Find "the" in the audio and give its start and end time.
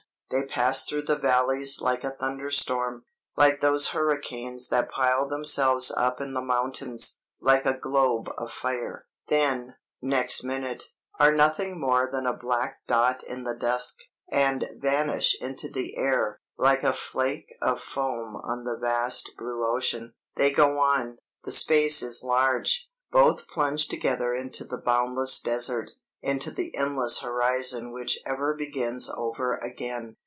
1.01-1.17, 6.33-6.41, 13.43-13.57, 15.69-15.97, 18.63-18.77, 21.43-21.51, 24.63-24.77, 26.51-26.73